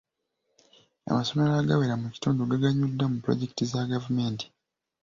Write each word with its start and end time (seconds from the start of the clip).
Amasomero 1.09 1.53
agawera 1.55 1.95
mu 2.01 2.07
kitundu 2.13 2.41
gaganyuddwa 2.49 3.05
mu 3.11 3.17
pulojekiti 3.23 3.63
za 3.71 3.89
gavumenti. 3.91 4.45